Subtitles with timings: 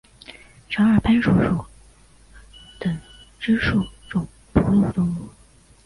[0.67, 1.63] 长耳攀鼠属
[2.79, 2.99] 等
[3.39, 5.29] 之数种哺乳动物。